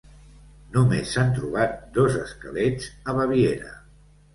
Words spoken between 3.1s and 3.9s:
a Baviera.